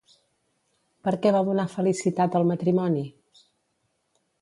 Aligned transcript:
Per 1.09 1.13
què 1.27 1.35
va 1.37 1.43
donar 1.51 1.67
felicitat 1.75 2.41
al 2.41 2.49
matrimoni? 2.55 3.07